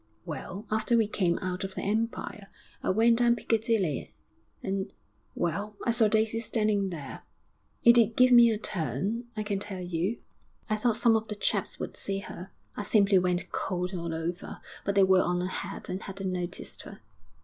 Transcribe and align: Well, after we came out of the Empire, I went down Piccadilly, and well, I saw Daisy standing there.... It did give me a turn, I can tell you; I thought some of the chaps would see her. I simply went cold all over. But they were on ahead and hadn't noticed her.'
Well, 0.25 0.65
after 0.71 0.97
we 0.97 1.05
came 1.05 1.37
out 1.43 1.63
of 1.63 1.75
the 1.75 1.83
Empire, 1.83 2.47
I 2.81 2.89
went 2.89 3.19
down 3.19 3.35
Piccadilly, 3.35 4.15
and 4.63 4.91
well, 5.35 5.75
I 5.85 5.91
saw 5.91 6.07
Daisy 6.07 6.39
standing 6.39 6.89
there.... 6.89 7.21
It 7.83 7.93
did 7.93 8.15
give 8.15 8.31
me 8.31 8.49
a 8.49 8.57
turn, 8.57 9.25
I 9.37 9.43
can 9.43 9.59
tell 9.59 9.81
you; 9.83 10.17
I 10.67 10.75
thought 10.75 10.97
some 10.97 11.15
of 11.15 11.27
the 11.27 11.35
chaps 11.35 11.79
would 11.79 11.95
see 11.95 12.17
her. 12.17 12.49
I 12.75 12.81
simply 12.81 13.19
went 13.19 13.51
cold 13.51 13.93
all 13.93 14.11
over. 14.11 14.59
But 14.85 14.95
they 14.95 15.03
were 15.03 15.21
on 15.21 15.39
ahead 15.39 15.87
and 15.87 16.01
hadn't 16.01 16.31
noticed 16.31 16.81
her.' 16.81 16.99